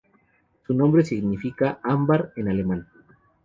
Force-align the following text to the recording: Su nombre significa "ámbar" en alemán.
Su 0.65 0.73
nombre 0.73 1.05
significa 1.05 1.79
"ámbar" 1.83 2.33
en 2.35 2.49
alemán. 2.49 2.87